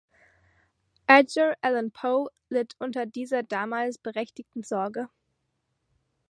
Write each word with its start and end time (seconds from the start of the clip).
Edgar 1.07 1.57
Allan 1.61 1.91
Poe 1.91 2.31
litt 2.49 2.75
unter 2.79 3.05
dieser 3.05 3.43
damals 3.43 3.99
berechtigten 3.99 4.63
Sorge. 4.63 5.09